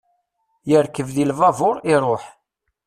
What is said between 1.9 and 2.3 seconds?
iruḥ.